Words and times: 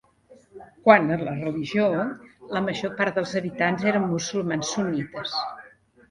Quant 0.87 1.09
a 1.15 1.17
la 1.25 1.33
religió, 1.41 1.83
la 2.57 2.61
major 2.67 2.93
part 3.01 3.19
dels 3.19 3.33
habitants 3.41 3.85
eren 3.91 4.07
musulmans 4.15 4.73
sunnites. 4.77 5.37